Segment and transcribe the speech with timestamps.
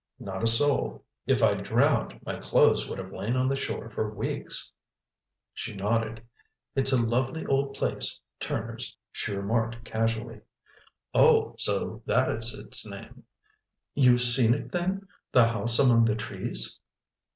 [0.17, 1.03] "Not a soul.
[1.27, 4.71] If I'd drowned, my clothes would have lain on the shore for weeks."
[5.53, 6.23] She nodded.
[6.73, 10.41] "It's a lovely old place, Turner's," she remarked casually.
[11.13, 13.25] "Oh, so that is its name!"
[13.93, 16.79] "You've seen it then—the house among the trees?"